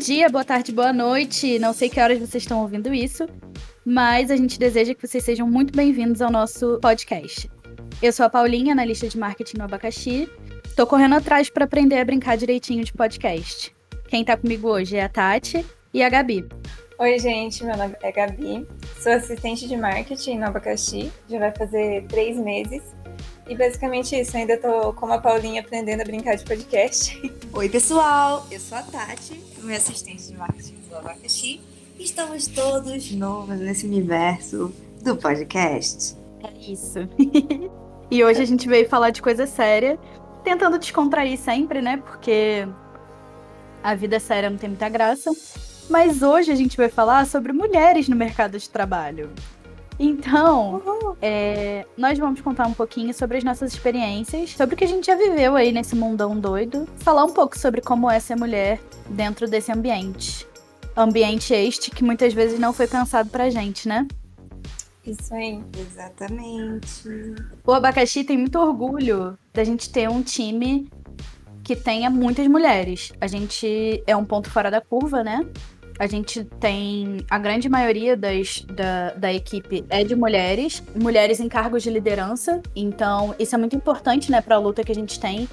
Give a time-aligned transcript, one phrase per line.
[0.00, 1.58] dia, boa tarde, boa noite.
[1.58, 3.28] Não sei que horas vocês estão ouvindo isso,
[3.84, 7.50] mas a gente deseja que vocês sejam muito bem-vindos ao nosso podcast.
[8.00, 10.26] Eu sou a Paulinha, analista de marketing no Abacaxi.
[10.74, 13.76] Tô correndo atrás para aprender a brincar direitinho de podcast.
[14.08, 16.48] Quem tá comigo hoje é a Tati e a Gabi.
[16.98, 18.66] Oi, gente, meu nome é Gabi,
[18.98, 22.82] sou assistente de marketing no Abacaxi, já vai fazer três meses.
[23.50, 27.20] E basicamente isso, ainda tô como a Paulinha aprendendo a brincar de podcast.
[27.52, 31.60] Oi, pessoal, eu sou a Tati, minha assistente de marketing do Abacaxi.
[31.98, 36.16] E estamos todos novos nesse universo do podcast.
[36.44, 37.00] É isso.
[38.08, 39.98] e hoje a gente veio falar de coisa séria,
[40.44, 41.96] tentando descontrair sempre, né?
[41.96, 42.68] Porque
[43.82, 45.28] a vida séria não tem muita graça.
[45.88, 49.28] Mas hoje a gente vai falar sobre mulheres no mercado de trabalho.
[50.02, 50.82] Então,
[51.20, 55.06] é, nós vamos contar um pouquinho sobre as nossas experiências, sobre o que a gente
[55.06, 59.46] já viveu aí nesse mundão doido, falar um pouco sobre como é ser mulher dentro
[59.46, 60.46] desse ambiente.
[60.96, 64.08] Ambiente este que muitas vezes não foi pensado pra gente, né?
[65.04, 65.62] Isso aí.
[65.78, 67.34] Exatamente.
[67.62, 70.90] O Abacaxi tem muito orgulho da gente ter um time
[71.62, 73.12] que tenha muitas mulheres.
[73.20, 75.46] A gente é um ponto fora da curva, né?
[76.00, 81.46] A gente tem a grande maioria das, da, da equipe é de mulheres, mulheres em
[81.46, 82.62] cargos de liderança.
[82.74, 85.46] Então, isso é muito importante, né, para a luta que a gente tem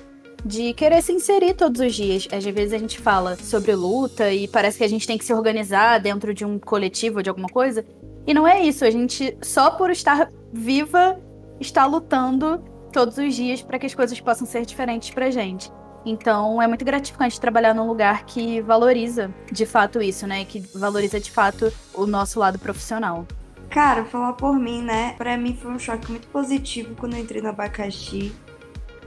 [0.46, 2.30] de querer se inserir todos os dias.
[2.32, 5.34] Às vezes a gente fala sobre luta e parece que a gente tem que se
[5.34, 7.86] organizar dentro de um coletivo, de alguma coisa.
[8.26, 8.86] E não é isso.
[8.86, 11.20] A gente, só por estar viva,
[11.60, 15.70] está lutando todos os dias para que as coisas possam ser diferentes pra gente.
[16.08, 20.46] Então é muito gratificante trabalhar num lugar que valoriza de fato isso, né?
[20.46, 23.28] Que valoriza de fato o nosso lado profissional.
[23.70, 25.14] Cara, falar por mim, né?
[25.18, 28.34] Pra mim foi um choque muito positivo quando eu entrei no abacaxi,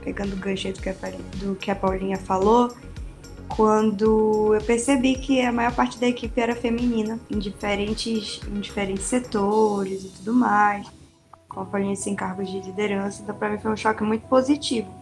[0.03, 2.71] pegando o gancho do que a, Paulinha falou,
[3.47, 9.05] quando eu percebi que a maior parte da equipe era feminina, em diferentes, em diferentes
[9.05, 10.85] setores e tudo mais,
[11.49, 13.23] com a Paulinha sem cargos de liderança.
[13.23, 15.00] Então, pra mim foi um choque muito positivo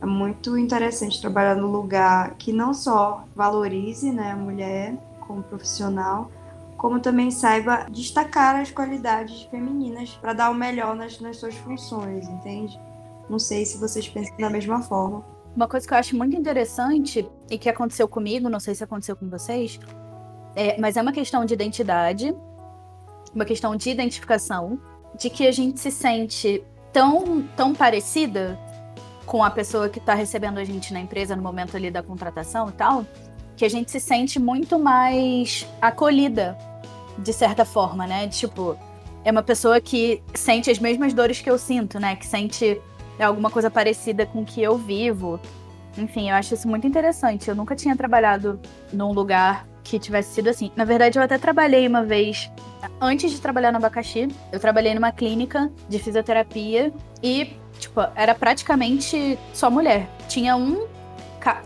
[0.00, 6.30] é muito interessante trabalhar no lugar que não só valorize né, a mulher como profissional,
[6.76, 12.28] como também saiba destacar as qualidades femininas para dar o melhor nas, nas suas funções,
[12.28, 12.78] entende?
[13.28, 15.24] Não sei se vocês pensam da mesma forma.
[15.56, 19.16] Uma coisa que eu acho muito interessante e que aconteceu comigo, não sei se aconteceu
[19.16, 19.80] com vocês,
[20.54, 22.36] é, mas é uma questão de identidade,
[23.34, 24.78] uma questão de identificação,
[25.18, 28.58] de que a gente se sente tão, tão parecida
[29.26, 32.68] com a pessoa que está recebendo a gente na empresa no momento ali da contratação
[32.68, 33.04] e tal,
[33.56, 36.56] que a gente se sente muito mais acolhida,
[37.18, 38.28] de certa forma, né?
[38.28, 38.78] Tipo,
[39.24, 42.14] é uma pessoa que sente as mesmas dores que eu sinto, né?
[42.14, 42.80] Que sente
[43.18, 45.40] alguma coisa parecida com o que eu vivo.
[45.98, 47.48] Enfim, eu acho isso muito interessante.
[47.48, 48.60] Eu nunca tinha trabalhado
[48.92, 50.70] num lugar que tivesse sido assim.
[50.76, 52.50] Na verdade, eu até trabalhei uma vez,
[53.00, 59.38] antes de trabalhar no abacaxi, eu trabalhei numa clínica de fisioterapia e Tipo, era praticamente
[59.52, 60.08] só mulher.
[60.28, 60.86] Tinha um.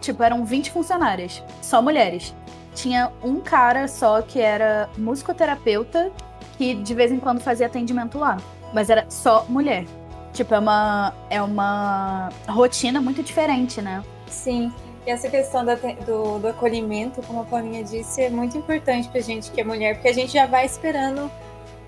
[0.01, 2.35] Tipo, eram 20 funcionárias, só mulheres.
[2.75, 6.13] Tinha um cara só que era musicoterapeuta,
[6.59, 8.37] que de vez em quando fazia atendimento lá.
[8.75, 9.87] Mas era só mulher.
[10.33, 14.05] Tipo, é uma, é uma rotina muito diferente, né?
[14.27, 14.73] Sim.
[15.07, 19.51] E essa questão do, do, acolhimento, como a Paulinha disse, é muito importante pra gente
[19.51, 21.31] que é mulher, porque a gente já vai esperando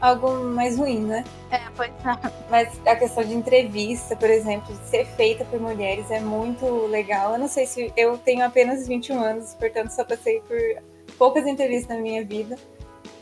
[0.03, 1.25] algo mais ruim, né?
[1.51, 2.33] É, pois é.
[2.51, 7.33] Mas a questão de entrevista, por exemplo, de ser feita por mulheres é muito legal.
[7.33, 10.59] Eu não sei se eu tenho apenas 21 anos, portanto só passei por
[11.17, 12.59] poucas entrevistas na minha vida.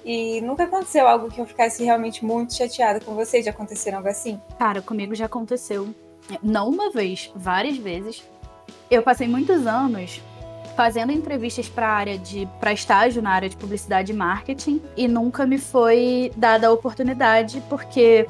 [0.02, 3.42] E nunca aconteceu algo que eu ficasse realmente muito chateada com você.
[3.42, 4.40] Já aconteceram algo assim?
[4.58, 5.94] Cara, comigo já aconteceu.
[6.42, 8.24] Não uma vez, várias vezes.
[8.90, 10.22] Eu passei muitos anos
[10.76, 15.46] fazendo entrevistas para área de para estágio na área de publicidade e marketing e nunca
[15.46, 18.26] me foi dada a oportunidade porque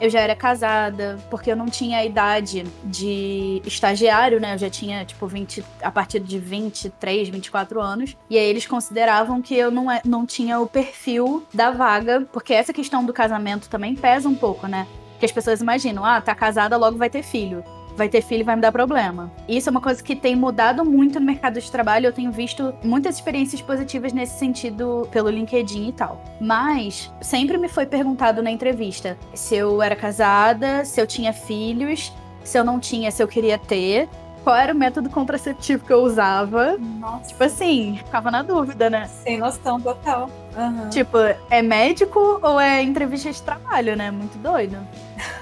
[0.00, 4.54] eu já era casada, porque eu não tinha a idade de estagiário, né?
[4.54, 8.16] Eu já tinha, tipo, 20, a partir de 23, 24 anos.
[8.30, 12.54] E aí eles consideravam que eu não, é, não tinha o perfil da vaga, porque
[12.54, 14.86] essa questão do casamento também pesa um pouco, né?
[15.18, 17.64] Que as pessoas imaginam, ah, tá casada, logo vai ter filho
[17.98, 19.30] vai ter filho e vai me dar problema.
[19.48, 22.06] Isso é uma coisa que tem mudado muito no mercado de trabalho.
[22.06, 26.22] Eu tenho visto muitas experiências positivas nesse sentido pelo LinkedIn e tal.
[26.40, 32.12] Mas sempre me foi perguntado na entrevista se eu era casada, se eu tinha filhos,
[32.44, 34.08] se eu não tinha, se eu queria ter
[34.44, 36.78] qual era o método contraceptivo que eu usava.
[36.78, 37.28] Nossa.
[37.28, 39.06] Tipo assim, ficava na dúvida, né?
[39.06, 40.30] Sem noção total.
[40.56, 40.88] Uhum.
[40.88, 41.18] Tipo,
[41.50, 44.10] é médico ou é entrevista de trabalho, né?
[44.10, 44.78] Muito doido.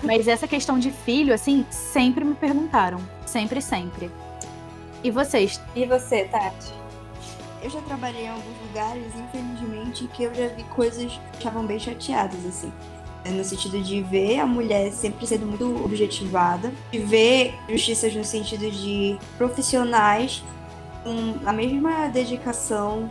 [0.02, 2.98] Mas essa questão de filho, assim, sempre me perguntaram.
[3.24, 4.10] Sempre, sempre.
[5.02, 5.60] E vocês?
[5.74, 6.86] E você, Tati?
[7.66, 11.78] eu já trabalhei em alguns lugares, infelizmente, que eu já vi coisas que estavam bem
[11.80, 12.72] chateadas, assim.
[13.24, 18.24] É, no sentido de ver a mulher sempre sendo muito objetivada, de ver justiças no
[18.24, 20.44] sentido de profissionais
[21.02, 23.10] com a mesma dedicação,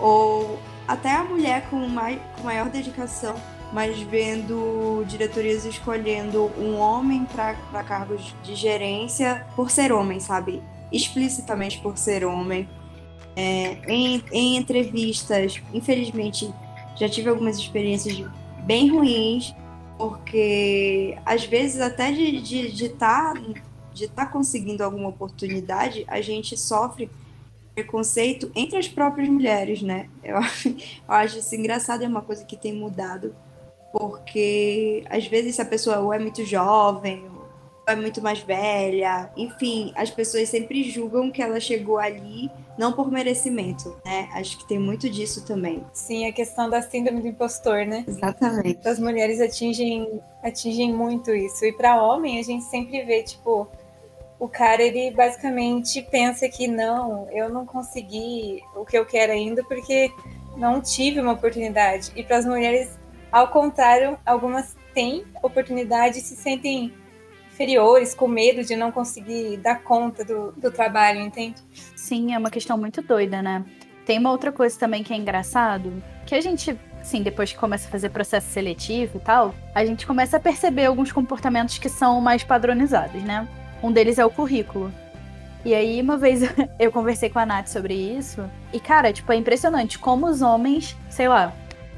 [0.00, 0.58] ou
[0.88, 3.36] até a mulher com, mais, com maior dedicação,
[3.74, 10.62] mas vendo diretorias escolhendo um homem para cargos de gerência por ser homem, sabe?
[10.92, 12.68] Explicitamente por ser homem.
[13.34, 16.48] É, em, em entrevistas, infelizmente,
[16.94, 18.24] já tive algumas experiências
[18.64, 19.52] bem ruins,
[19.98, 23.34] porque às vezes até de estar de, de tá,
[23.92, 27.10] de tá conseguindo alguma oportunidade, a gente sofre
[27.74, 30.08] preconceito entre as próprias mulheres, né?
[30.22, 30.38] Eu eu
[31.08, 33.34] acho isso engraçado, é uma coisa que tem mudado,
[33.96, 37.46] porque às vezes a pessoa ou é muito jovem, ou
[37.86, 43.08] é muito mais velha, enfim, as pessoas sempre julgam que ela chegou ali não por
[43.08, 44.28] merecimento, né?
[44.32, 45.84] Acho que tem muito disso também.
[45.92, 48.04] Sim, a questão da síndrome do impostor, né?
[48.08, 48.80] Exatamente.
[48.84, 51.64] As mulheres atingem, atingem muito isso.
[51.64, 53.68] E para homem, a gente sempre vê, tipo,
[54.40, 59.62] o cara, ele basicamente pensa que não, eu não consegui o que eu quero ainda
[59.62, 60.10] porque
[60.56, 62.10] não tive uma oportunidade.
[62.16, 62.98] E para as mulheres,
[63.34, 66.94] ao contrário, algumas têm oportunidade e se sentem
[67.52, 71.60] inferiores, com medo de não conseguir dar conta do, do trabalho, entende?
[71.96, 73.64] Sim, é uma questão muito doida, né?
[74.06, 77.88] Tem uma outra coisa também que é engraçado, que a gente, assim, depois que começa
[77.88, 82.20] a fazer processo seletivo e tal, a gente começa a perceber alguns comportamentos que são
[82.20, 83.48] mais padronizados, né?
[83.82, 84.92] Um deles é o currículo.
[85.64, 86.42] E aí, uma vez
[86.78, 90.96] eu conversei com a Nath sobre isso, e, cara, tipo, é impressionante como os homens,
[91.10, 91.52] sei lá,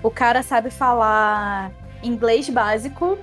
[0.07, 3.19] o cara sabe falar inglês básico,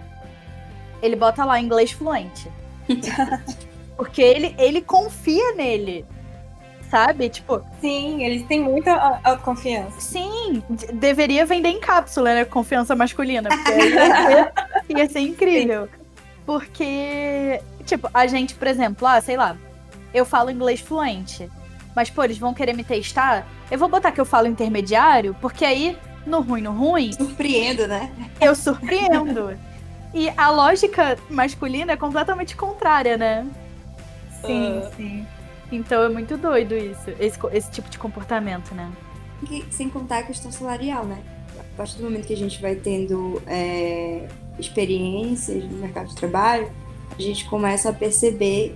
[1.02, 2.52] ele bota lá inglês fluente.
[3.96, 6.06] Porque ele, ele confia nele.
[6.90, 7.30] Sabe?
[7.30, 7.62] Tipo.
[7.80, 10.00] Sim, eles têm muita autoconfiança.
[10.00, 10.62] Sim,
[10.94, 12.46] deveria vender em cápsula, né?
[12.46, 13.50] Confiança masculina.
[13.50, 14.52] Porque ia, ser,
[14.98, 15.88] ia ser incrível.
[16.46, 19.56] Porque, tipo, a gente, por exemplo, ah, sei lá,
[20.14, 21.50] eu falo inglês fluente.
[21.96, 23.48] Mas, pô, eles vão querer me testar.
[23.72, 27.12] Eu vou botar que eu falo intermediário, porque aí, no ruim, no ruim.
[27.14, 28.12] Surpreendo, né?
[28.40, 29.58] Eu surpreendo.
[30.14, 33.48] E a lógica masculina é completamente contrária, né?
[34.46, 34.96] Sim, uh...
[34.96, 35.28] sim.
[35.72, 38.92] Então é muito doido isso, esse, esse tipo de comportamento, né?
[39.50, 41.18] E, sem contar a questão salarial, né?
[41.60, 44.28] A partir do momento que a gente vai tendo é,
[44.60, 46.72] experiências no mercado de trabalho,
[47.18, 48.76] a gente começa a perceber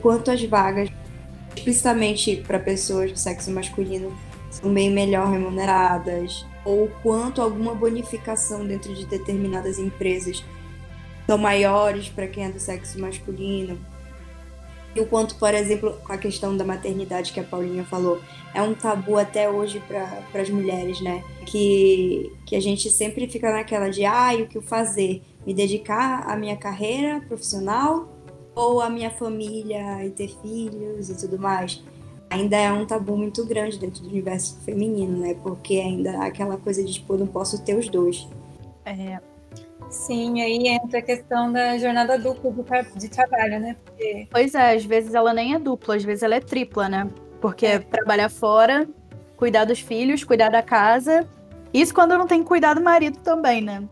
[0.00, 0.88] quanto as vagas,
[1.56, 4.16] explicitamente para pessoas do sexo masculino,
[4.50, 10.44] são bem melhor remuneradas, ou quanto alguma bonificação dentro de determinadas empresas
[11.26, 13.78] são maiores para quem é do sexo masculino.
[14.94, 18.20] E o quanto, por exemplo, a questão da maternidade que a Paulinha falou,
[18.52, 21.24] é um tabu até hoje para as mulheres, né?
[21.46, 25.22] Que, que a gente sempre fica naquela de, ah, o que eu fazer?
[25.46, 28.08] Me dedicar à minha carreira profissional
[28.54, 31.82] ou à minha família e ter filhos e tudo mais?
[32.30, 35.34] Ainda é um tabu muito grande dentro do universo feminino, né?
[35.42, 38.28] Porque ainda há aquela coisa de, tipo, eu não posso ter os dois.
[38.84, 39.18] É,
[39.90, 42.52] Sim, aí entra a questão da jornada dupla
[42.94, 43.76] de trabalho, né?
[43.84, 44.28] Porque...
[44.30, 47.08] Pois é, às vezes ela nem é dupla, às vezes ela é tripla, né?
[47.40, 47.78] Porque é.
[47.78, 48.86] trabalhar fora,
[49.36, 51.26] cuidar dos filhos, cuidar da casa.
[51.72, 53.82] Isso quando não tem que cuidar do marido também, né?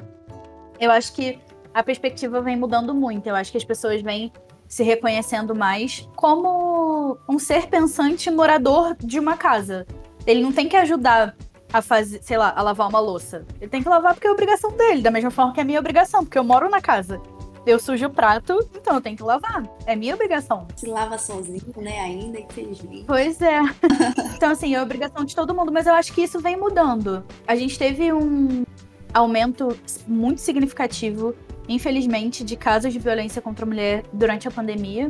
[0.79, 1.39] Eu acho que
[1.73, 3.27] a perspectiva vem mudando muito.
[3.27, 4.31] Eu acho que as pessoas vêm
[4.69, 9.87] se reconhecendo mais como um ser pensante morador de uma casa.
[10.27, 11.37] Ele não tem que ajudar
[11.73, 13.45] a fazer, sei lá, a lavar uma louça.
[13.61, 16.25] Ele tem que lavar porque é obrigação dele, da mesma forma que é minha obrigação,
[16.25, 17.21] porque eu moro na casa.
[17.67, 19.65] Eu sujo o prato, então eu tenho que lavar.
[19.87, 20.69] É minha obrigação.
[20.77, 21.99] Se lava sozinho, né?
[21.99, 23.05] Ainda, infelizmente.
[23.05, 23.59] Pois é.
[24.37, 27.25] então, assim, é obrigação de todo mundo, mas eu acho que isso vem mudando.
[27.45, 28.65] A gente teve um
[29.13, 31.35] aumento muito significativo,
[31.69, 35.09] infelizmente, de casos de violência contra a mulher durante a pandemia.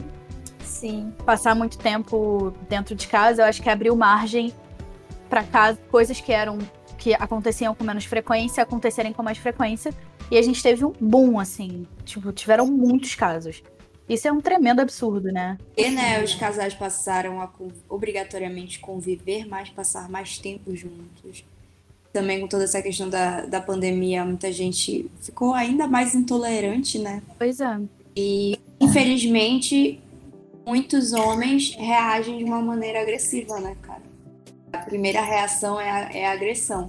[0.61, 1.13] Sim.
[1.25, 4.53] Passar muito tempo dentro de casa, eu acho que abriu margem
[5.29, 5.45] para
[5.91, 6.59] coisas que eram
[6.99, 9.93] que aconteciam com menos frequência acontecerem com mais frequência.
[10.31, 11.87] E a gente teve um boom, assim.
[12.05, 13.63] Tipo, tiveram muitos casos.
[14.09, 15.59] Isso é um tremendo absurdo, né?
[15.77, 17.51] E, né, os casais passaram a
[17.89, 21.45] obrigatoriamente conviver mais, passar mais tempo juntos.
[22.17, 27.23] Também com toda essa questão da, da pandemia, muita gente ficou ainda mais intolerante, né?
[27.37, 27.79] Pois é.
[28.17, 30.01] E, infelizmente,
[30.67, 34.07] muitos homens reagem de uma maneira agressiva, né, cara?
[34.73, 36.87] a primeira reação é a, é a agressão.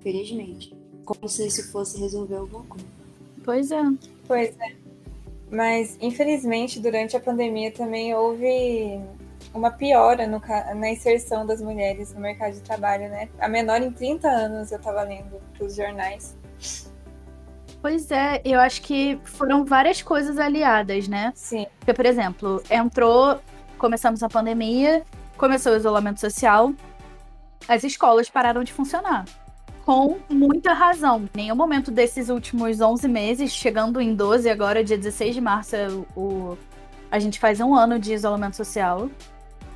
[0.00, 0.74] Felizmente.
[1.04, 2.86] Como se isso fosse resolver alguma coisa.
[3.44, 3.82] Pois é.
[4.26, 4.74] Pois é.
[5.48, 9.00] Mas, infelizmente, durante a pandemia também houve
[9.56, 10.40] uma piora no,
[10.74, 13.28] na inserção das mulheres no mercado de trabalho, né?
[13.38, 16.36] A menor em 30 anos eu estava lendo os jornais.
[17.80, 21.32] Pois é, eu acho que foram várias coisas aliadas, né?
[21.34, 21.66] Sim.
[21.78, 23.40] Porque, por exemplo, entrou,
[23.78, 25.04] começamos a pandemia,
[25.36, 26.72] começou o isolamento social,
[27.68, 29.24] as escolas pararam de funcionar.
[29.84, 31.28] Com muita razão.
[31.34, 35.76] Em nenhum momento desses últimos 11 meses, chegando em 12, agora, dia 16 de março,
[35.76, 35.86] é
[36.16, 36.58] o,
[37.08, 39.08] a gente faz um ano de isolamento social.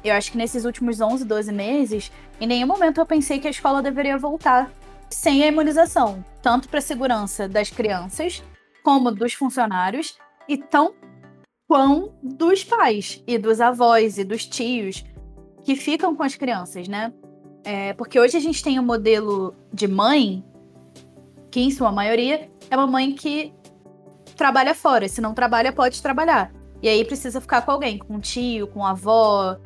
[0.02, 3.50] Eu acho que nesses últimos 11, 12 meses, em nenhum momento eu pensei que a
[3.50, 4.71] escola deveria voltar
[5.11, 8.42] sem a imunização, tanto para a segurança das crianças
[8.83, 10.16] como dos funcionários
[10.49, 10.95] e tão
[11.69, 15.04] quão dos pais e dos avós e dos tios
[15.62, 17.12] que ficam com as crianças, né?
[17.62, 20.42] É, porque hoje a gente tem um modelo de mãe,
[21.50, 23.52] que em sua maioria é uma mãe que
[24.37, 25.09] trabalha fora.
[25.09, 26.52] Se não trabalha, pode trabalhar.
[26.83, 29.59] E aí precisa ficar com alguém, com um tio, com a avó,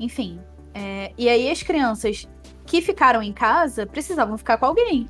[0.00, 0.40] enfim.
[0.74, 2.26] É, e aí as crianças
[2.66, 5.08] que ficaram em casa precisavam ficar com alguém.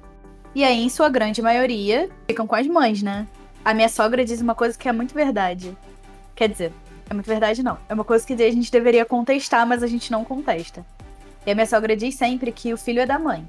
[0.55, 3.27] E aí, em sua grande maioria, ficam com as mães, né?
[3.65, 5.77] A minha sogra diz uma coisa que é muito verdade.
[6.35, 6.73] Quer dizer,
[7.09, 7.79] é muito verdade, não.
[7.89, 10.85] É uma coisa que a gente deveria contestar, mas a gente não contesta.
[11.47, 13.47] E a minha sogra diz sempre que o filho é da mãe.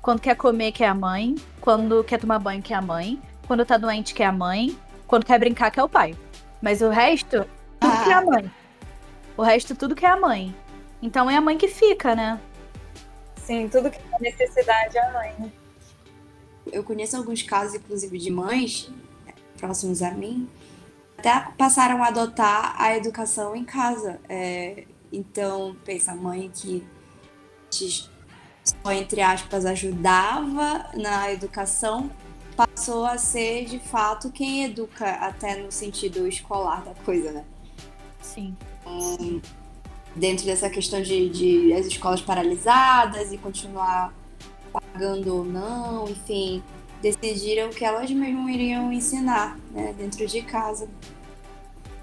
[0.00, 1.34] Quando quer comer, quer a mãe.
[1.60, 3.20] Quando quer tomar banho, quer a mãe.
[3.46, 4.76] Quando tá doente, quer a mãe.
[5.06, 6.16] Quando quer brincar, quer o pai.
[6.60, 7.44] Mas o resto,
[7.78, 8.04] tudo ah.
[8.04, 8.50] que é a mãe.
[9.36, 10.54] O resto, tudo que é a mãe.
[11.02, 12.40] Então é a mãe que fica, né?
[13.36, 15.34] Sim, tudo que é necessidade é a mãe.
[15.38, 15.52] Né?
[16.72, 18.88] Eu conheço alguns casos, inclusive, de mães
[19.58, 20.48] próximos a mim,
[21.18, 24.20] até passaram a adotar a educação em casa.
[24.28, 26.84] É, então, pensa, a mãe que
[28.64, 32.10] só, entre aspas, ajudava na educação,
[32.56, 37.44] passou a ser, de fato, quem educa, até no sentido escolar da coisa, né?
[38.20, 38.56] Sim.
[38.86, 39.40] Um,
[40.14, 44.14] dentro dessa questão de, de as escolas paralisadas e continuar
[44.72, 46.62] pagando ou não, enfim,
[47.00, 50.88] decidiram que elas mesmas iriam ensinar, né, dentro de casa.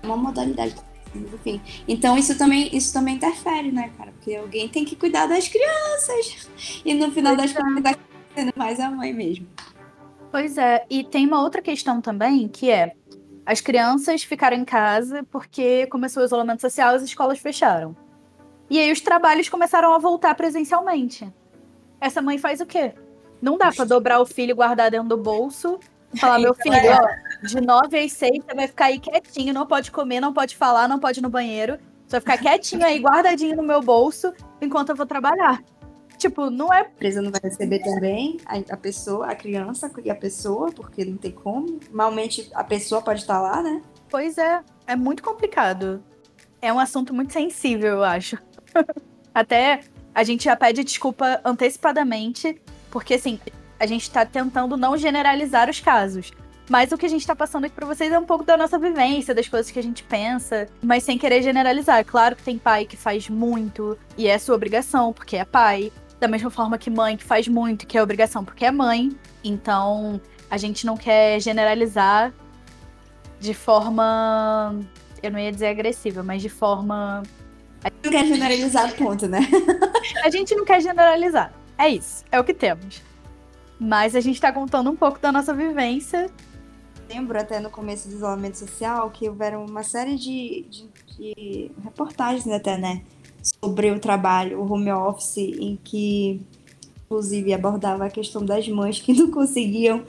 [0.04, 0.76] Uma modalidade
[1.16, 1.62] enfim.
[1.88, 4.12] Então isso também, isso também interfere, né, cara?
[4.12, 6.48] Porque alguém tem que cuidar das crianças.
[6.86, 7.64] E no final pois das é.
[7.64, 8.00] contas, tá
[8.36, 9.48] sendo mais a mãe mesmo.
[10.32, 12.94] Pois é, e tem uma outra questão também, que é
[13.50, 17.98] as crianças ficaram em casa porque começou o isolamento social, as escolas fecharam.
[18.70, 21.28] E aí os trabalhos começaram a voltar presencialmente.
[22.00, 22.94] Essa mãe faz o quê?
[23.42, 25.80] Não dá para dobrar o filho e guardar dentro do bolso
[26.16, 26.96] Falar, meu filho, é.
[26.96, 30.56] ó, de 9 às 6 você vai ficar aí quietinho, não pode comer, não pode
[30.56, 31.80] falar, não pode ir no banheiro.
[32.08, 35.64] Você vai ficar quietinho aí, guardadinho no meu bolso, enquanto eu vou trabalhar.
[36.20, 36.82] Tipo, não é.
[36.82, 41.06] A empresa não vai receber também a, a pessoa, a criança e a pessoa, porque
[41.06, 41.80] não tem como.
[41.90, 43.82] Malmente a pessoa pode estar lá, né?
[44.10, 46.04] Pois é, é muito complicado.
[46.62, 48.38] É um assunto muito sensível, eu acho.
[49.34, 49.80] Até
[50.14, 52.62] a gente já pede desculpa antecipadamente,
[52.92, 53.40] porque assim,
[53.80, 56.34] a gente está tentando não generalizar os casos.
[56.70, 58.78] Mas o que a gente está passando aqui para vocês é um pouco da nossa
[58.78, 62.04] vivência, das coisas que a gente pensa, mas sem querer generalizar.
[62.06, 65.92] Claro que tem pai que faz muito e é sua obrigação, porque é pai.
[66.20, 69.12] Da mesma forma que mãe que faz muito, que é obrigação, porque é mãe.
[69.44, 72.34] Então, a gente não quer generalizar
[73.40, 74.80] de forma.
[75.24, 77.24] Eu não ia dizer agressiva, mas de forma.
[78.04, 79.40] Não quer generalizar, ponto, né?
[80.24, 81.54] a gente não quer generalizar.
[81.78, 82.26] É isso.
[82.30, 83.02] É o que temos.
[83.80, 86.30] Mas a gente está contando um pouco da nossa vivência.
[87.08, 92.48] Lembro até no começo do isolamento social que houveram uma série de, de, de reportagens
[92.48, 93.02] até, né?
[93.64, 96.42] Sobre o trabalho, o home office, em que
[97.06, 100.06] inclusive abordava a questão das mães que não conseguiam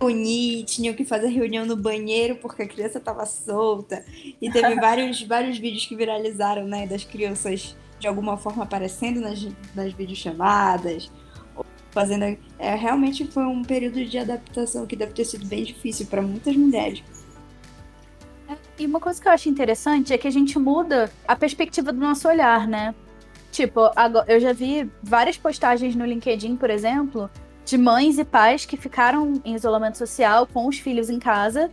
[0.00, 4.04] reunir, tinham que fazer reunião no banheiro porque a criança estava solta.
[4.40, 9.46] E teve vários, vários vídeos que viralizaram, né, das crianças de alguma forma aparecendo nas,
[9.74, 11.10] nas videochamadas,
[11.90, 12.36] fazendo.
[12.58, 16.56] É, realmente foi um período de adaptação que deve ter sido bem difícil para muitas
[16.56, 17.02] mulheres.
[18.78, 22.00] E uma coisa que eu acho interessante é que a gente muda a perspectiva do
[22.00, 22.94] nosso olhar, né?
[23.52, 27.30] Tipo, agora, eu já vi várias postagens no LinkedIn, por exemplo,
[27.64, 31.70] de mães e pais que ficaram em isolamento social com os filhos em casa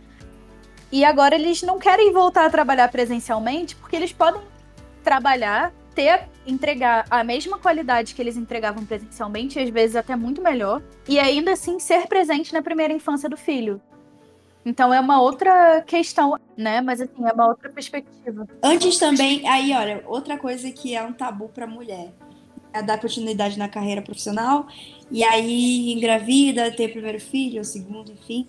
[0.92, 4.42] e agora eles não querem voltar a trabalhar presencialmente porque eles podem
[5.02, 10.82] trabalhar ter, entregar a mesma qualidade que eles entregavam presencialmente, às vezes até muito melhor,
[11.08, 13.80] e ainda assim ser presente na primeira infância do filho.
[14.64, 16.80] Então é uma outra questão, né?
[16.80, 18.46] Mas assim, é uma outra perspectiva.
[18.62, 22.12] Antes também, aí olha, outra coisa que é um tabu para mulher
[22.72, 24.66] é dar continuidade na carreira profissional
[25.10, 28.46] e aí engravida, ter o primeiro filho, o segundo, enfim.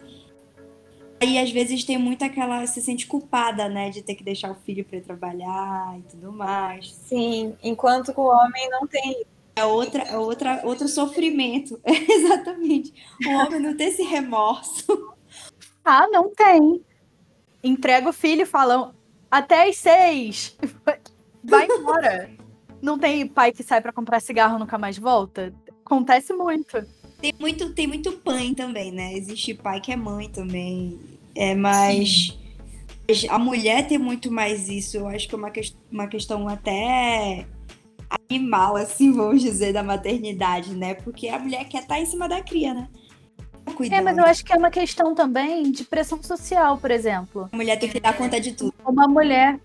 [1.22, 2.66] E às vezes tem muito aquela.
[2.68, 3.90] se sente culpada, né?
[3.90, 6.94] De ter que deixar o filho para trabalhar e tudo mais.
[6.94, 9.24] Sim, enquanto o homem não tem.
[9.56, 11.80] É outra, é outra, outro sofrimento.
[11.86, 12.94] Exatamente.
[13.26, 15.14] O homem não tem esse remorso.
[15.84, 16.84] Ah, não tem.
[17.64, 18.94] Entrega o filho e falam
[19.30, 20.58] até as seis.
[21.44, 22.30] Vai embora.
[22.82, 25.54] não tem pai que sai para comprar cigarro e nunca mais volta?
[25.86, 26.86] Acontece muito.
[27.20, 29.14] Tem muito, tem muito pai também, né?
[29.14, 31.00] Existe pai que é mãe também.
[31.36, 32.38] É, mas
[33.10, 33.28] Sim.
[33.30, 34.98] a mulher tem muito mais isso.
[34.98, 35.62] Eu acho que é uma, que,
[35.92, 37.46] uma questão até
[38.30, 40.94] animal, assim, vamos dizer, da maternidade, né?
[40.94, 42.88] Porque a mulher quer estar tá em cima da cria, né?
[43.74, 44.00] Cuidando.
[44.00, 47.50] É, mas eu acho que é uma questão também de pressão social, por exemplo.
[47.52, 48.74] A mulher tem que dar conta de tudo.
[48.86, 49.60] Uma mulher.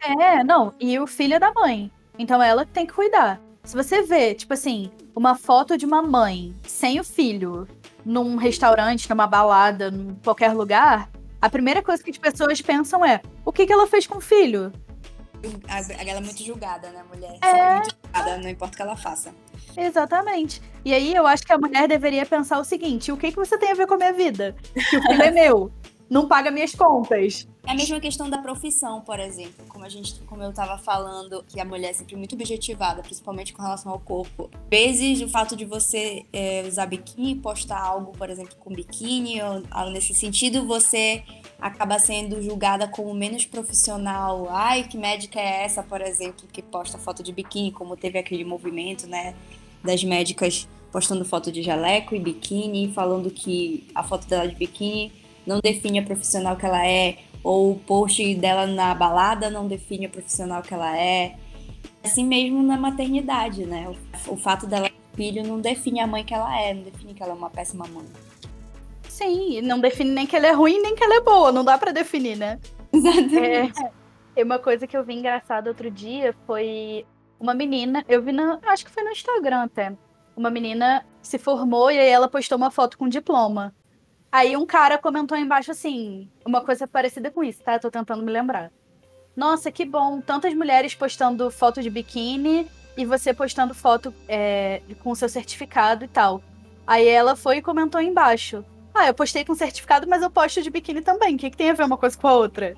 [0.00, 0.74] É, não.
[0.78, 1.90] E o filho é da mãe.
[2.18, 3.40] Então ela tem que cuidar.
[3.64, 7.68] Se você vê, tipo assim, uma foto de uma mãe sem o filho
[8.04, 13.20] num restaurante, numa balada, em qualquer lugar, a primeira coisa que as pessoas pensam é:
[13.44, 14.72] o que, que ela fez com o filho?
[15.42, 17.38] Ela é muito julgada, né, mulher?
[17.42, 17.74] É...
[17.74, 19.34] muito julgada, não importa o que ela faça.
[19.76, 20.60] Exatamente.
[20.84, 23.56] E aí eu acho que a mulher deveria pensar o seguinte: o que, que você
[23.58, 24.56] tem a ver com a minha vida?
[24.90, 25.72] Que o filho é meu,
[26.08, 27.46] não paga minhas contas.
[27.66, 29.66] É a mesma questão da profissão, por exemplo.
[29.68, 33.52] Como a gente, como eu estava falando, que a mulher é sempre muito objetivada, principalmente
[33.52, 34.50] com relação ao corpo.
[34.70, 39.62] Vezes, o fato de você é, usar biquíni, postar algo, por exemplo, com biquíni, ou
[39.70, 41.22] algo nesse sentido, você
[41.60, 44.48] acaba sendo julgada como menos profissional.
[44.50, 48.44] Ai, que médica é essa, por exemplo, que posta foto de biquíni, como teve aquele
[48.44, 49.34] movimento, né,
[49.84, 55.12] das médicas postando foto de jaleco e biquíni, falando que a foto dela de biquíni
[55.48, 60.04] não define a profissional que ela é, ou o post dela na balada não define
[60.04, 61.36] a profissional que ela é.
[62.04, 63.90] Assim mesmo na maternidade, né?
[64.28, 67.14] O, o fato dela ter filho não define a mãe que ela é, não define
[67.14, 68.04] que ela é uma péssima mãe.
[69.08, 71.76] Sim, não define nem que ela é ruim, nem que ela é boa, não dá
[71.78, 72.60] para definir, né?
[72.92, 73.82] Exatamente.
[74.36, 77.04] É, uma coisa que eu vi engraçada outro dia foi
[77.40, 79.92] uma menina, eu vi na, acho que foi no Instagram até.
[80.36, 83.74] Uma menina se formou e aí ela postou uma foto com diploma.
[84.30, 87.78] Aí um cara comentou embaixo assim, uma coisa parecida com isso, tá?
[87.78, 88.70] Tô tentando me lembrar.
[89.34, 95.14] Nossa, que bom, tantas mulheres postando foto de biquíni e você postando foto é, com
[95.14, 96.42] seu certificado e tal.
[96.86, 98.64] Aí ela foi e comentou embaixo.
[98.94, 101.36] Ah, eu postei com certificado, mas eu posto de biquíni também.
[101.36, 102.76] O que, que tem a ver uma coisa com a outra?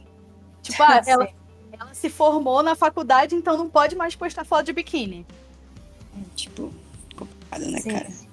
[0.62, 1.28] Tipo, ah, ela,
[1.72, 5.26] ela se formou na faculdade, então não pode mais postar foto de biquíni.
[6.36, 6.72] Tipo,
[7.16, 7.90] complicado, né, Sim.
[7.90, 8.29] cara?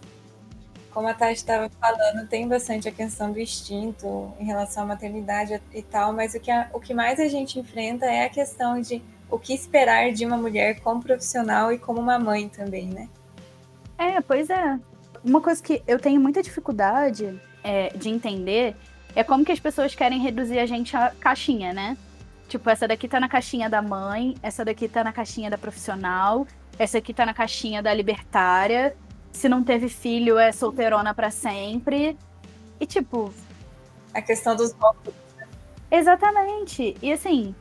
[0.97, 5.61] Como a Tati estava falando, tem bastante a questão do instinto em relação à maternidade
[5.71, 8.81] e tal, mas o que, a, o que mais a gente enfrenta é a questão
[8.81, 13.07] de o que esperar de uma mulher como profissional e como uma mãe também, né?
[13.95, 14.79] É, pois é.
[15.23, 18.75] Uma coisa que eu tenho muita dificuldade é, de entender
[19.15, 21.95] é como que as pessoas querem reduzir a gente a caixinha, né?
[22.47, 26.47] Tipo, essa daqui tá na caixinha da mãe, essa daqui tá na caixinha da profissional,
[26.79, 28.95] essa aqui tá na caixinha da libertária,
[29.37, 32.17] se não teve filho é solteirona para sempre.
[32.79, 33.33] E tipo.
[34.13, 35.15] A questão dos rótulos.
[35.91, 36.97] Exatamente.
[37.01, 37.55] E assim,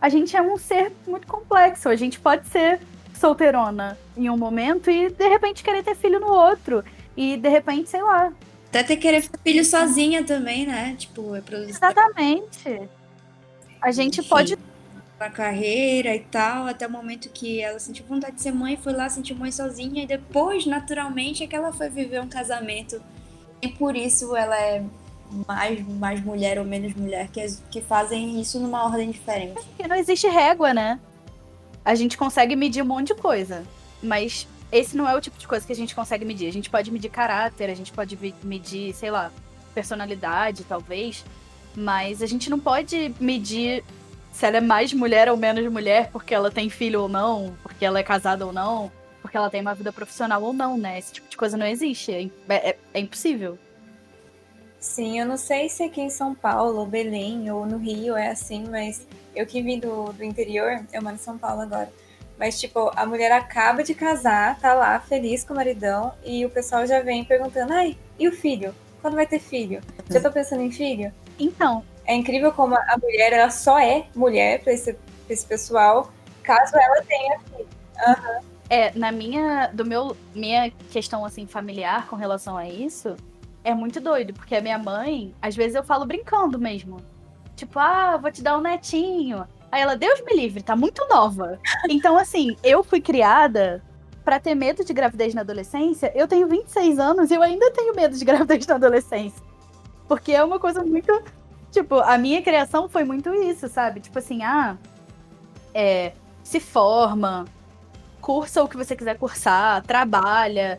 [0.00, 1.88] a gente é um ser muito complexo.
[1.88, 2.80] A gente pode ser
[3.14, 6.84] solteirona em um momento e de repente querer ter filho no outro.
[7.16, 8.32] E de repente, sei lá.
[8.68, 10.94] Até ter querer ter filho sozinha também, né?
[10.98, 11.70] Tipo, é produzir.
[11.70, 12.88] Exatamente.
[13.80, 14.56] A gente pode
[15.26, 18.92] a carreira e tal, até o momento que ela sentiu vontade de ser mãe, foi
[18.92, 23.00] lá, sentiu mãe sozinha, e depois, naturalmente, é que ela foi viver um casamento.
[23.60, 24.82] E por isso ela é
[25.46, 29.60] mais, mais mulher ou menos mulher, que, que fazem isso numa ordem diferente.
[29.76, 30.98] Porque não existe régua, né?
[31.84, 33.64] A gente consegue medir um monte de coisa,
[34.02, 36.48] mas esse não é o tipo de coisa que a gente consegue medir.
[36.48, 39.30] A gente pode medir caráter, a gente pode medir, sei lá,
[39.74, 41.24] personalidade, talvez,
[41.76, 43.84] mas a gente não pode medir
[44.32, 47.84] se ela é mais mulher ou menos mulher, porque ela tem filho ou não, porque
[47.84, 48.90] ela é casada ou não,
[49.20, 50.98] porque ela tem uma vida profissional ou não, né?
[50.98, 52.32] Esse tipo de coisa não existe.
[52.48, 53.58] É, é, é impossível.
[54.78, 58.28] Sim, eu não sei se aqui em São Paulo, ou Belém, ou no Rio é
[58.28, 61.92] assim, mas eu que vim do, do interior, eu moro em São Paulo agora.
[62.38, 66.50] Mas, tipo, a mulher acaba de casar, tá lá, feliz com o maridão, e o
[66.50, 68.74] pessoal já vem perguntando: ai, e o filho?
[69.02, 69.82] Quando vai ter filho?
[70.10, 71.12] Já tô pensando em filho?
[71.38, 74.96] Então, é incrível como a mulher ela só é mulher para esse,
[75.28, 77.38] esse pessoal caso ela tenha.
[77.38, 78.40] Uhum.
[78.68, 83.16] É, na minha, do meu, minha questão assim familiar com relação a isso,
[83.62, 86.96] é muito doido, porque a minha mãe, às vezes eu falo brincando mesmo.
[87.54, 89.46] Tipo, ah, vou te dar um netinho.
[89.70, 91.60] Aí ela, Deus me livre, tá muito nova.
[91.88, 93.84] Então, assim, eu fui criada
[94.24, 96.10] para ter medo de gravidez na adolescência.
[96.16, 99.40] Eu tenho 26 anos e eu ainda tenho medo de gravidez na adolescência.
[100.08, 101.12] Porque é uma coisa muito
[101.70, 104.00] tipo, a minha criação foi muito isso, sabe?
[104.00, 104.76] Tipo assim, ah,
[105.74, 107.46] é, se forma,
[108.20, 110.78] cursa o que você quiser cursar, trabalha,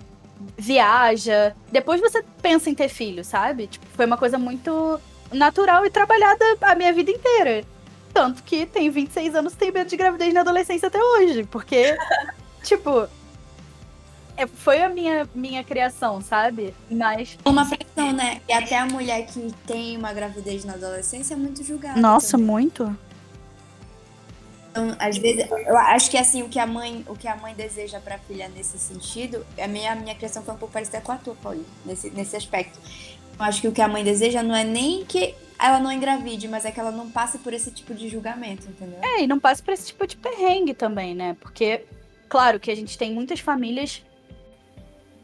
[0.58, 1.56] viaja.
[1.71, 3.67] Depois você pensa em ter filho, sabe?
[3.67, 4.99] Tipo, foi uma coisa muito
[5.32, 7.63] natural e trabalhada a minha vida inteira.
[8.13, 11.45] Tanto que tenho 26 anos tenho medo de gravidez na adolescência até hoje.
[11.45, 11.97] Porque,
[12.63, 13.08] tipo,
[14.38, 16.74] é, foi a minha, minha criação, sabe?
[16.89, 17.38] Mas.
[17.46, 18.41] Uma pressão, né?
[18.48, 22.00] E até a mulher que tem uma gravidez na adolescência é muito julgada.
[22.00, 22.48] Nossa, também.
[22.48, 22.98] muito.
[24.72, 27.54] Então, às vezes, eu acho que assim, o que a mãe, o que a mãe
[27.54, 31.02] deseja para a filha nesse sentido, a minha, a minha criação foi um pouco parecida
[31.02, 32.80] com a tua, Paulinho, nesse, nesse aspecto.
[33.38, 36.48] Eu acho que o que a mãe deseja não é nem que ela não engravide,
[36.48, 39.00] mas é que ela não passe por esse tipo de julgamento, entendeu?
[39.04, 41.36] É, e não passe por esse tipo de perrengue também, né?
[41.39, 41.84] Porque,
[42.30, 44.02] claro que a gente tem muitas famílias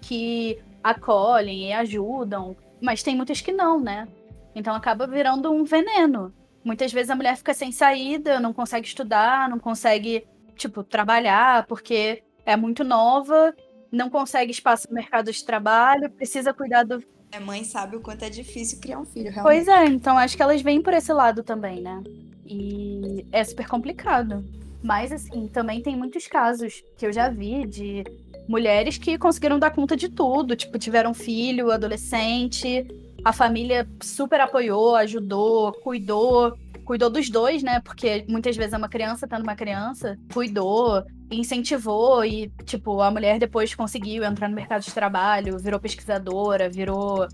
[0.07, 4.07] que acolhem e ajudam, mas tem muitas que não, né?
[4.55, 6.33] Então acaba virando um veneno.
[6.63, 12.23] Muitas vezes a mulher fica sem saída, não consegue estudar, não consegue, tipo, trabalhar, porque
[12.45, 13.53] é muito nova,
[13.91, 17.03] não consegue espaço no mercado de trabalho, precisa cuidar do.
[17.33, 19.43] A mãe sabe o quanto é difícil criar um filho, realmente.
[19.43, 22.01] Pois é, então acho que elas vêm por esse lado também, né?
[22.45, 24.43] E é super complicado.
[24.81, 28.05] Mas, assim, também tem muitos casos que eu já vi de
[28.47, 32.87] mulheres que conseguiram dar conta de tudo, tipo, tiveram filho, adolescente,
[33.23, 37.81] a família super apoiou, ajudou, cuidou, cuidou dos dois, né?
[37.81, 43.37] Porque muitas vezes é uma criança tendo uma criança, cuidou, incentivou e, tipo, a mulher
[43.37, 47.27] depois conseguiu entrar no mercado de trabalho, virou pesquisadora, virou,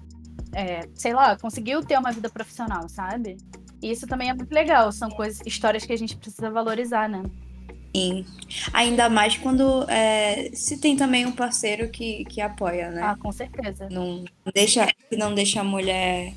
[0.53, 3.37] é, sei lá, conseguiu ter uma vida profissional, sabe?
[3.81, 7.21] Isso também é muito legal, são coisas, histórias que a gente precisa valorizar, né?
[7.95, 8.25] Sim.
[8.73, 13.01] Ainda mais quando é, se tem também um parceiro que, que apoia, né?
[13.03, 13.87] Ah, com certeza.
[13.89, 16.33] Não deixa, não deixa a mulher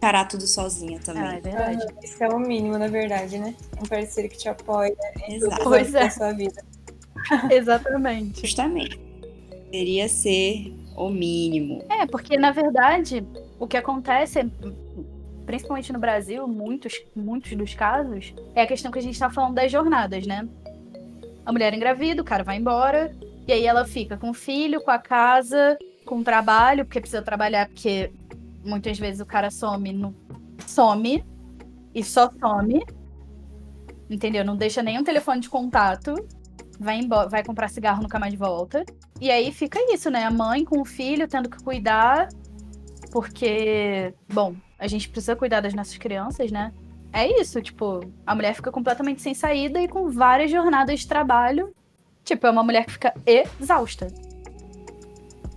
[0.00, 1.22] parar tudo sozinha também.
[1.22, 1.86] Ah, é verdade.
[1.88, 3.54] Ah, isso é o mínimo, na verdade, né?
[3.80, 4.96] Um parceiro que te apoia
[5.28, 5.62] Exato.
[5.64, 6.08] Pois é.
[6.08, 6.64] sua vida.
[7.50, 8.40] Exatamente.
[8.40, 8.98] Justamente.
[9.70, 11.84] Deveria ser o mínimo.
[11.88, 13.24] É, porque na verdade
[13.58, 14.46] o que acontece é
[15.46, 19.54] principalmente no Brasil, muitos, muitos dos casos, é a questão que a gente está falando
[19.54, 20.48] das jornadas, né?
[21.44, 24.90] A mulher engravida, o cara vai embora, e aí ela fica com o filho, com
[24.90, 28.12] a casa, com o trabalho, porque precisa trabalhar, porque
[28.64, 30.14] muitas vezes o cara some, no...
[30.66, 31.24] some,
[31.94, 32.84] e só some,
[34.08, 34.44] entendeu?
[34.44, 36.14] Não deixa nenhum telefone de contato,
[36.78, 38.84] vai embora, vai comprar cigarro nunca mais volta.
[39.20, 40.24] E aí fica isso, né?
[40.24, 42.28] A mãe com o filho tendo que cuidar,
[43.10, 46.72] porque, bom, a gente precisa cuidar das nossas crianças, né?
[47.12, 51.74] É isso, tipo, a mulher fica completamente sem saída e com várias jornadas de trabalho.
[52.24, 54.08] Tipo, é uma mulher que fica exausta.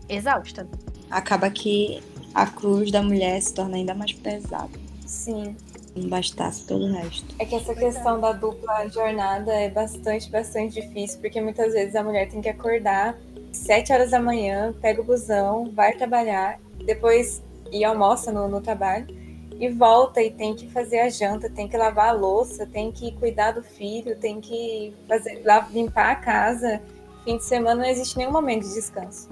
[0.10, 0.68] Exausta.
[1.12, 2.02] Acaba que
[2.34, 4.72] a cruz da mulher se torna ainda mais pesada.
[5.06, 5.56] Sim.
[5.96, 7.36] Não bastasse todo o resto.
[7.38, 12.04] É que essa questão da dupla jornada é bastante, bastante difícil, porque muitas vezes a
[12.04, 13.16] mulher tem que acordar
[13.52, 19.23] sete horas da manhã, pega o busão, vai trabalhar, depois e almoça no, no trabalho
[19.60, 23.12] e volta e tem que fazer a janta, tem que lavar a louça, tem que
[23.14, 26.82] cuidar do filho, tem que fazer, limpar a casa.
[27.24, 29.30] Fim de semana não existe nenhum momento de descanso.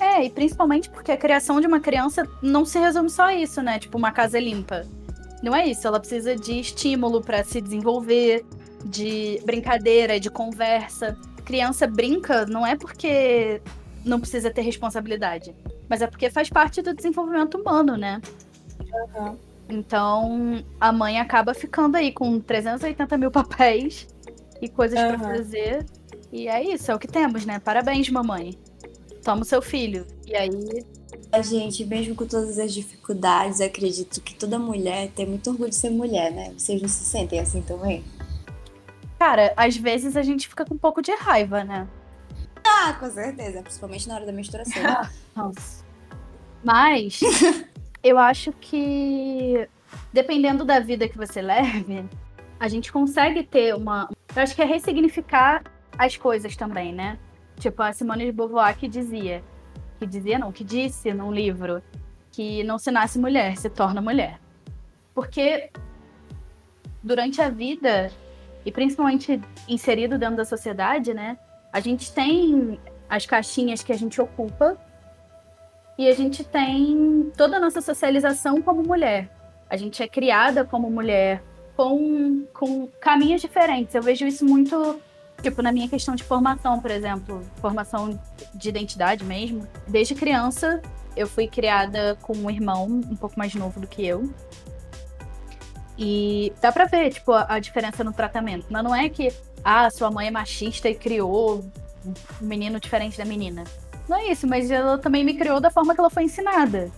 [0.00, 3.62] É, e principalmente porque a criação de uma criança não se resume só a isso,
[3.62, 3.78] né?
[3.78, 4.86] Tipo, uma casa limpa.
[5.42, 8.44] Não é isso, ela precisa de estímulo para se desenvolver,
[8.84, 11.16] de brincadeira, de conversa.
[11.44, 13.60] Criança brinca não é porque
[14.04, 15.54] não precisa ter responsabilidade.
[15.88, 18.20] Mas é porque faz parte do desenvolvimento humano, né?
[19.14, 19.36] Uhum.
[19.70, 24.08] Então, a mãe acaba ficando aí com 380 mil papéis
[24.60, 25.18] e coisas uhum.
[25.18, 25.86] para fazer.
[26.32, 27.58] E é isso, é o que temos, né?
[27.58, 28.58] Parabéns, mamãe.
[29.24, 30.06] Toma o seu filho.
[30.26, 30.84] E aí.
[31.32, 35.76] A gente, mesmo com todas as dificuldades, acredito que toda mulher tem muito orgulho de
[35.76, 36.52] ser mulher, né?
[36.56, 38.04] Vocês não se sentem assim também?
[39.18, 41.86] Cara, às vezes a gente fica com um pouco de raiva, né?
[42.66, 44.82] Ah, com certeza, principalmente na hora da menstruação.
[45.36, 45.84] Nossa.
[46.64, 47.20] Mas
[48.02, 49.68] eu acho que
[50.12, 52.04] dependendo da vida que você leve,
[52.58, 54.08] a gente consegue ter uma.
[54.34, 55.62] Eu acho que é ressignificar
[55.98, 57.18] as coisas também, né?
[57.58, 59.42] Tipo, a Simone de Beauvoir que dizia,
[59.98, 61.82] que dizia não, que disse num livro
[62.30, 64.40] que não se nasce mulher, se torna mulher.
[65.14, 65.70] Porque
[67.02, 68.10] durante a vida,
[68.64, 71.38] e principalmente inserido dentro da sociedade, né?
[71.72, 74.78] A gente tem as caixinhas que a gente ocupa
[76.00, 79.28] e a gente tem toda a nossa socialização como mulher.
[79.68, 81.42] A gente é criada como mulher,
[81.76, 83.94] com, com caminhos diferentes.
[83.94, 84.98] Eu vejo isso muito,
[85.42, 88.18] tipo, na minha questão de formação, por exemplo, formação
[88.54, 89.68] de identidade mesmo.
[89.86, 90.80] Desde criança,
[91.14, 94.32] eu fui criada com um irmão um pouco mais novo do que eu.
[95.98, 98.68] E dá pra ver, tipo, a, a diferença no tratamento.
[98.70, 99.30] Mas não é que,
[99.62, 101.62] ah, sua mãe é machista e criou
[102.06, 103.64] um menino diferente da menina.
[104.10, 106.90] Não é isso, mas ela também me criou da forma que ela foi ensinada.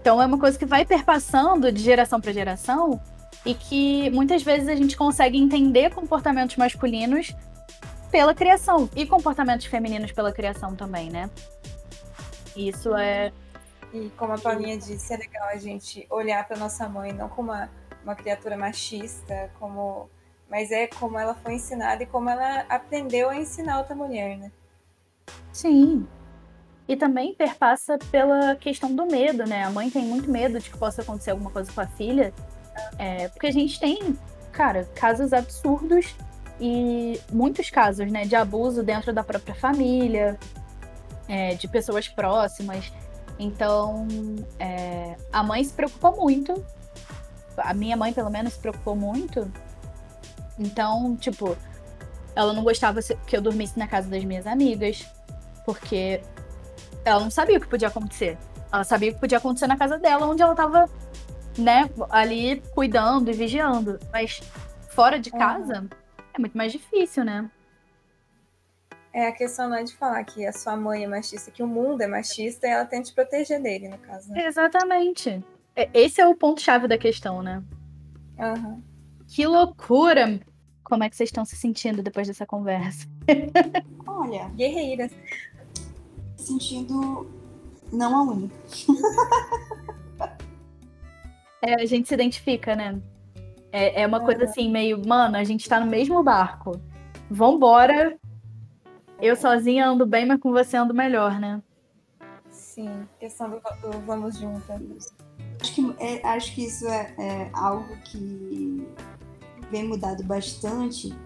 [0.00, 3.02] Então é uma coisa que vai perpassando de geração para geração
[3.44, 7.34] e que muitas vezes a gente consegue entender comportamentos masculinos
[8.08, 11.28] pela criação e comportamentos femininos pela criação também, né?
[12.54, 13.32] Isso é.
[13.92, 17.50] E como a Paulinha disse, é legal a gente olhar para nossa mãe não como
[17.50, 17.68] uma,
[18.04, 20.08] uma criatura machista, como
[20.48, 24.52] mas é como ela foi ensinada e como ela aprendeu a ensinar outra mulher, né?
[25.52, 26.06] Sim,
[26.86, 29.64] e também perpassa pela questão do medo, né?
[29.64, 32.32] A mãe tem muito medo de que possa acontecer alguma coisa com a filha.
[32.98, 34.16] É, porque a gente tem,
[34.52, 36.14] cara, casos absurdos
[36.60, 38.26] e muitos casos, né?
[38.26, 40.38] De abuso dentro da própria família,
[41.26, 42.92] é, de pessoas próximas.
[43.38, 44.06] Então,
[44.58, 46.62] é, a mãe se preocupa muito.
[47.56, 49.50] A minha mãe, pelo menos, se preocupou muito.
[50.58, 51.56] Então, tipo,
[52.36, 55.06] ela não gostava que eu dormisse na casa das minhas amigas,
[55.64, 56.20] porque
[57.04, 58.38] ela não sabia o que podia acontecer.
[58.72, 60.88] Ela sabia o que podia acontecer na casa dela, onde ela tava,
[61.58, 63.98] né, ali cuidando e vigiando.
[64.12, 64.40] Mas
[64.90, 65.88] fora de casa uhum.
[66.32, 67.50] é muito mais difícil, né?
[69.12, 71.68] É, a questão não é de falar que a sua mãe é machista, que o
[71.68, 74.32] mundo é machista e ela tenta te proteger dele, no caso.
[74.32, 74.44] Né?
[74.44, 75.40] Exatamente.
[75.92, 77.62] Esse é o ponto-chave da questão, né?
[78.36, 78.82] Uhum.
[79.28, 80.40] Que loucura!
[80.82, 83.06] Como é que vocês estão se sentindo depois dessa conversa?
[84.06, 85.12] Olha, guerreiras
[86.44, 87.26] sentindo
[87.92, 88.54] não a única.
[91.62, 93.00] é, a gente se identifica, né?
[93.72, 94.24] É, é uma é.
[94.24, 96.80] coisa assim, meio, mano, a gente tá no mesmo barco.
[97.30, 98.16] Vambora.
[99.20, 101.62] Eu sozinha ando bem, mas com você ando melhor, né?
[102.50, 105.14] Sim, questão do, do vamos juntas.
[105.60, 108.86] Acho que, é, acho que isso é, é algo que
[109.70, 111.16] vem mudado bastante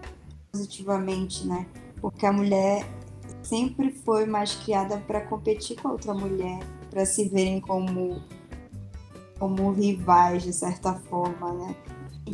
[0.51, 1.67] positivamente, né?
[2.01, 2.85] Porque a mulher
[3.49, 6.59] sempre foi mais criada para competir com outra mulher,
[6.91, 8.21] para se verem como
[9.39, 11.75] como rivais de certa forma, né?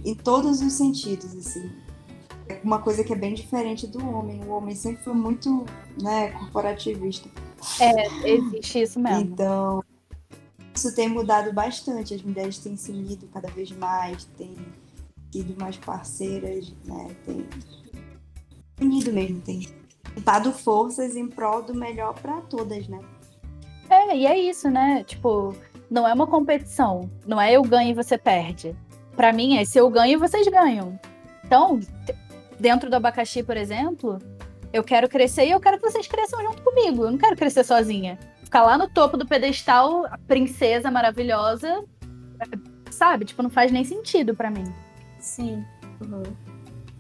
[0.04, 1.72] Em todos os sentidos, assim.
[2.50, 4.44] É uma coisa que é bem diferente do homem.
[4.44, 5.66] O homem sempre foi muito,
[6.02, 7.30] né, corporativista.
[7.80, 9.22] É, existe isso mesmo.
[9.22, 9.84] Então,
[10.74, 12.16] isso tem mudado bastante.
[12.16, 14.56] As mulheres têm se unido cada vez mais, têm
[15.32, 17.16] sido mais parceiras, né?
[17.24, 17.46] Tem
[18.82, 19.68] unido mesmo, tem
[20.22, 23.00] dado forças em prol do melhor para todas, né?
[23.90, 25.04] É, e é isso, né?
[25.04, 25.56] Tipo,
[25.90, 27.10] não é uma competição.
[27.26, 28.76] Não é eu ganho e você perde.
[29.16, 31.00] Para mim é se eu ganho, vocês ganham.
[31.44, 31.80] Então,
[32.60, 34.20] dentro do abacaxi, por exemplo,
[34.74, 37.06] eu quero crescer e eu quero que vocês cresçam junto comigo.
[37.06, 38.18] Eu não quero crescer sozinha.
[38.44, 41.84] Ficar lá no topo do pedestal, a princesa maravilhosa,
[42.90, 43.26] sabe?
[43.26, 44.66] Tipo, não faz nem sentido para mim.
[45.20, 45.64] Sim.
[46.02, 46.24] Uhum.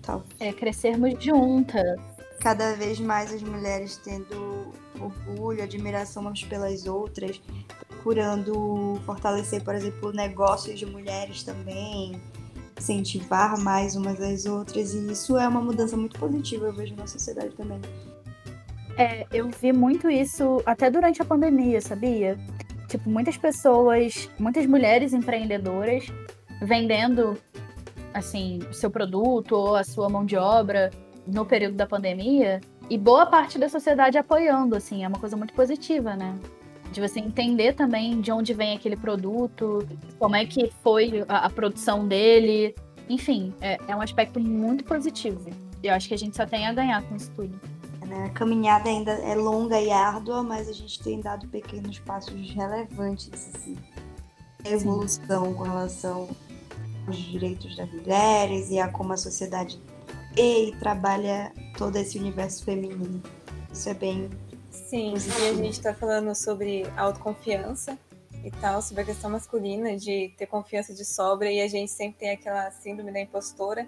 [0.02, 0.22] Tá.
[0.40, 2.15] É crescermos juntas
[2.46, 7.42] cada vez mais as mulheres tendo orgulho, admiração umas pelas outras,
[7.88, 12.22] procurando fortalecer, por exemplo, negócios de mulheres também,
[12.80, 17.08] incentivar mais umas às outras, e isso é uma mudança muito positiva, eu vejo na
[17.08, 17.82] sociedade também.
[18.96, 22.38] É, eu vi muito isso até durante a pandemia, sabia?
[22.88, 26.14] Tipo, muitas pessoas, muitas mulheres empreendedoras
[26.62, 27.36] vendendo
[28.14, 30.92] assim, o seu produto ou a sua mão de obra
[31.28, 35.54] no período da pandemia e boa parte da sociedade apoiando, assim, é uma coisa muito
[35.54, 36.38] positiva, né?
[36.92, 39.88] De você entender também de onde vem aquele produto,
[40.20, 42.76] como é que foi a, a produção dele.
[43.10, 45.50] Enfim, é, é, um aspecto muito positivo.
[45.84, 47.60] E eu acho que a gente só tem a ganhar com isso tudo.
[48.10, 52.52] É, a caminhada ainda é longa e árdua, mas a gente tem dado pequenos passos
[52.52, 53.76] relevantes, assim.
[54.64, 56.30] Evolução com relação
[57.08, 59.80] aos direitos das mulheres e a como a sociedade
[60.38, 63.22] e trabalha todo esse universo feminino.
[63.72, 64.30] Isso é bem.
[64.70, 65.44] Sim, positivo.
[65.44, 67.98] e a gente está falando sobre autoconfiança
[68.44, 72.20] e tal, sobre a questão masculina de ter confiança de sobra e a gente sempre
[72.20, 73.88] tem aquela síndrome da impostora.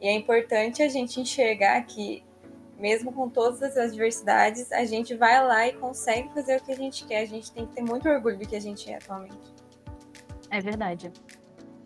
[0.00, 2.22] E é importante a gente enxergar que,
[2.78, 6.76] mesmo com todas as adversidades, a gente vai lá e consegue fazer o que a
[6.76, 7.22] gente quer.
[7.22, 9.36] A gente tem que ter muito orgulho do que a gente é atualmente.
[10.50, 11.10] É verdade.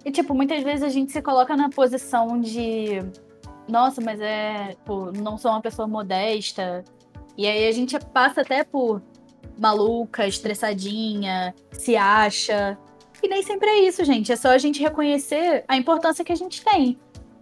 [0.04, 2.98] E, tipo, muitas vezes a gente se coloca na posição de
[3.68, 6.84] nossa, mas é, pô, não sou uma pessoa modesta.
[7.36, 9.02] E aí a gente passa até por
[9.58, 12.78] maluca, estressadinha, se acha.
[13.22, 14.32] E nem sempre é isso, gente.
[14.32, 16.98] É só a gente reconhecer a importância que a gente tem.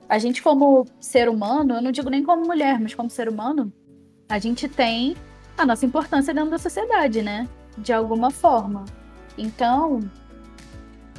[0.08, 3.72] A gente, como ser humano, eu não digo nem como mulher, mas como ser humano,
[4.28, 5.16] a gente tem
[5.56, 7.48] a nossa importância dentro da sociedade, né?
[7.78, 8.84] De alguma forma.
[9.38, 10.00] Então,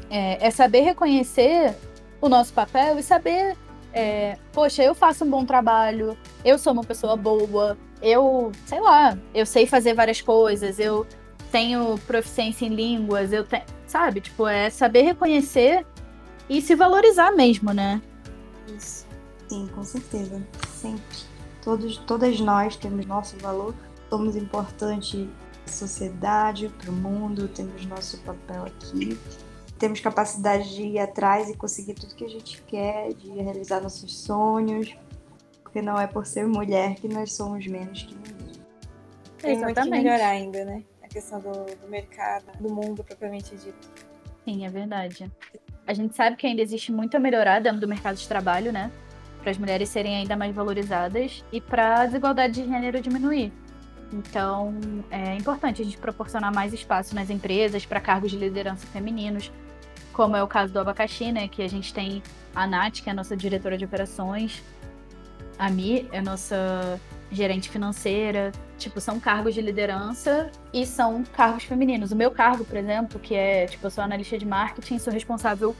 [0.09, 1.75] é, é saber reconhecer
[2.19, 3.57] o nosso papel e saber,
[3.93, 9.17] é, poxa, eu faço um bom trabalho, eu sou uma pessoa boa, eu, sei lá,
[9.33, 11.05] eu sei fazer várias coisas, eu
[11.51, 14.21] tenho proficiência em línguas, eu tenho, sabe?
[14.21, 15.85] Tipo, é saber reconhecer
[16.49, 18.01] e se valorizar mesmo, né?
[18.67, 19.05] Isso.
[19.47, 20.41] Sim, com certeza.
[20.69, 21.17] Sempre.
[21.61, 23.75] Todos, todas nós temos nosso valor,
[24.09, 25.27] somos importantes
[25.65, 29.17] sociedade, para o mundo, temos nosso papel aqui.
[29.81, 34.15] Temos capacidade de ir atrás e conseguir tudo que a gente quer, de realizar nossos
[34.15, 34.95] sonhos,
[35.63, 38.61] porque não é por ser mulher que nós somos menos que ninguém.
[39.39, 39.63] Tem Exatamente.
[39.63, 40.83] muito que melhorar ainda, né?
[41.01, 43.89] A questão do, do mercado, do mundo propriamente dito.
[44.45, 45.31] Sim, é verdade.
[45.87, 48.91] A gente sabe que ainda existe muito a melhorar dentro do mercado de trabalho, né?
[49.41, 53.51] Para as mulheres serem ainda mais valorizadas e para a desigualdade de gênero diminuir.
[54.13, 54.75] Então,
[55.09, 59.51] é importante a gente proporcionar mais espaço nas empresas para cargos de liderança femininos,
[60.21, 61.47] como é o caso do abacaxi, né?
[61.47, 62.21] Que a gente tem
[62.53, 64.61] a Nath, que é a nossa diretora de operações,
[65.57, 68.51] a Mi é nossa gerente financeira.
[68.77, 72.11] Tipo, são cargos de liderança e são cargos femininos.
[72.11, 75.75] O meu cargo, por exemplo, que é, tipo, eu sou analista de marketing, sou responsável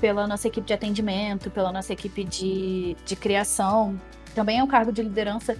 [0.00, 3.96] pela nossa equipe de atendimento, pela nossa equipe de, de criação.
[4.34, 5.56] Também é um cargo de liderança.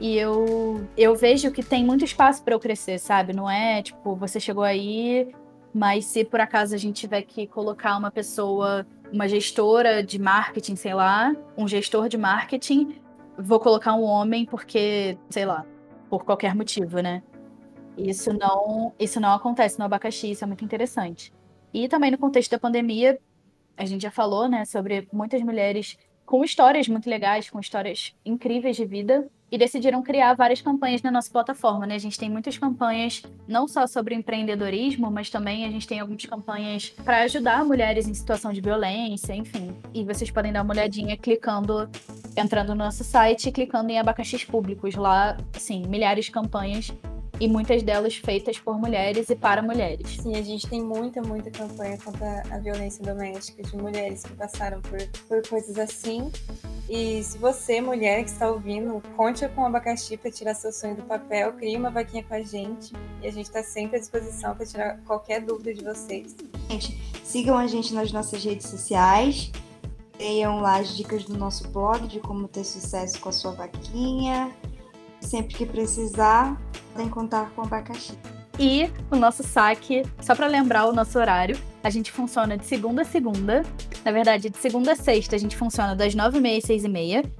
[0.00, 3.32] E eu, eu vejo que tem muito espaço para eu crescer, sabe?
[3.32, 5.32] Não é tipo, você chegou aí,
[5.76, 10.74] mas se por acaso a gente tiver que colocar uma pessoa, uma gestora de marketing,
[10.74, 12.98] sei lá, um gestor de marketing,
[13.38, 15.66] vou colocar um homem porque, sei lá,
[16.08, 17.22] por qualquer motivo, né?
[17.94, 21.30] Isso não, isso não acontece no abacaxi, isso é muito interessante.
[21.74, 23.18] E também no contexto da pandemia,
[23.76, 28.76] a gente já falou, né, sobre muitas mulheres com histórias muito legais, com histórias incríveis
[28.76, 31.94] de vida, e decidiram criar várias campanhas na nossa plataforma, né?
[31.94, 36.24] A gente tem muitas campanhas não só sobre empreendedorismo, mas também a gente tem algumas
[36.26, 39.74] campanhas para ajudar mulheres em situação de violência, enfim.
[39.94, 41.88] E vocês podem dar uma olhadinha clicando,
[42.36, 44.94] entrando no nosso site e clicando em abacaxis públicos.
[44.94, 46.92] Lá, assim, milhares de campanhas
[47.38, 50.18] e muitas delas feitas por mulheres e para mulheres.
[50.22, 54.80] Sim, a gente tem muita, muita campanha contra a violência doméstica de mulheres que passaram
[54.80, 56.30] por, por coisas assim.
[56.88, 60.96] E se você, mulher que está ouvindo, conte com o abacaxi para tirar seu sonho
[60.96, 64.54] do papel, crie uma vaquinha com a gente e a gente está sempre à disposição
[64.54, 66.36] para tirar qualquer dúvida de vocês.
[66.70, 69.50] Gente, sigam a gente nas nossas redes sociais.
[70.16, 74.50] Tenham lá as dicas do nosso blog de como ter sucesso com a sua vaquinha.
[75.26, 76.56] Sempre que precisar,
[76.92, 78.16] podem contar com abacaxi.
[78.60, 83.02] E o nosso saque, só para lembrar o nosso horário, a gente funciona de segunda
[83.02, 83.62] a segunda.
[84.04, 87.30] Na verdade, de segunda a sexta, a gente funciona das 9h30 às 6h30.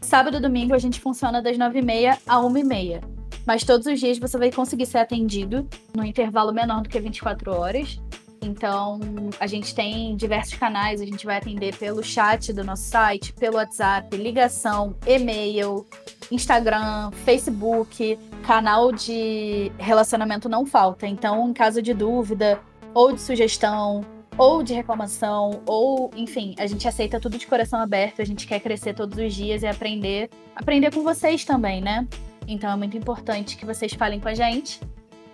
[0.00, 3.04] Sábado e domingo, a gente funciona das 9h30 a 1h30.
[3.46, 7.52] Mas todos os dias você vai conseguir ser atendido no intervalo menor do que 24
[7.52, 8.00] horas.
[8.44, 9.00] Então,
[9.40, 13.56] a gente tem diversos canais, a gente vai atender pelo chat do nosso site, pelo
[13.56, 15.86] WhatsApp, ligação, e-mail,
[16.30, 21.06] Instagram, Facebook, canal de relacionamento não falta.
[21.06, 22.60] Então, em caso de dúvida,
[22.92, 24.04] ou de sugestão,
[24.36, 28.60] ou de reclamação, ou, enfim, a gente aceita tudo de coração aberto, a gente quer
[28.60, 32.06] crescer todos os dias e aprender, aprender com vocês também, né?
[32.46, 34.80] Então é muito importante que vocês falem com a gente.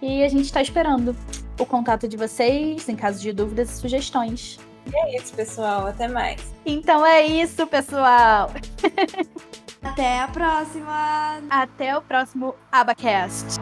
[0.03, 1.15] E a gente está esperando
[1.59, 4.59] o contato de vocês em caso de dúvidas e sugestões.
[4.87, 5.87] E é isso, pessoal.
[5.87, 6.55] Até mais.
[6.65, 8.51] Então é isso, pessoal.
[9.83, 11.41] Até a próxima.
[11.49, 13.61] Até o próximo Abacast.